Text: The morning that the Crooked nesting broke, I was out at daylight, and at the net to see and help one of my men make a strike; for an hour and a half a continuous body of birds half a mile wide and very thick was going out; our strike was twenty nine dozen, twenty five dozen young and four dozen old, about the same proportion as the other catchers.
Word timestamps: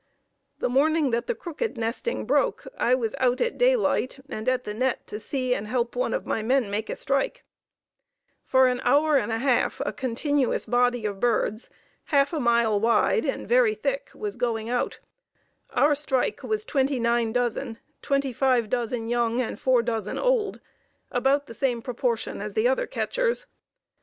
The 0.57 0.67
morning 0.67 1.11
that 1.11 1.27
the 1.27 1.35
Crooked 1.35 1.77
nesting 1.77 2.25
broke, 2.25 2.65
I 2.75 2.95
was 2.95 3.13
out 3.19 3.39
at 3.39 3.55
daylight, 3.59 4.19
and 4.29 4.49
at 4.49 4.63
the 4.63 4.73
net 4.73 5.05
to 5.05 5.19
see 5.19 5.53
and 5.53 5.67
help 5.67 5.95
one 5.95 6.11
of 6.11 6.25
my 6.25 6.41
men 6.41 6.71
make 6.71 6.89
a 6.89 6.95
strike; 6.95 7.43
for 8.43 8.67
an 8.67 8.79
hour 8.83 9.17
and 9.17 9.31
a 9.31 9.37
half 9.37 9.79
a 9.85 9.93
continuous 9.93 10.65
body 10.65 11.05
of 11.05 11.19
birds 11.19 11.69
half 12.05 12.33
a 12.33 12.39
mile 12.39 12.79
wide 12.79 13.27
and 13.27 13.47
very 13.47 13.75
thick 13.75 14.09
was 14.15 14.37
going 14.37 14.71
out; 14.71 14.97
our 15.69 15.93
strike 15.93 16.41
was 16.41 16.65
twenty 16.65 16.99
nine 16.99 17.31
dozen, 17.31 17.77
twenty 18.01 18.33
five 18.33 18.71
dozen 18.71 19.07
young 19.07 19.39
and 19.39 19.59
four 19.59 19.83
dozen 19.83 20.17
old, 20.17 20.59
about 21.11 21.45
the 21.45 21.53
same 21.53 21.79
proportion 21.79 22.41
as 22.41 22.55
the 22.55 22.67
other 22.67 22.87
catchers. 22.87 23.45